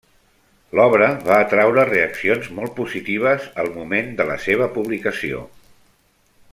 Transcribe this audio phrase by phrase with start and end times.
[0.77, 5.45] L'obra va atraure reaccions molt positives al moment de la seva publicació.